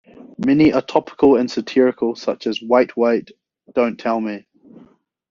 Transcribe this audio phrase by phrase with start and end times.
[0.43, 3.29] Many are topical and satirical, such as Wait Wait...
[3.75, 4.47] Don't Tell Me!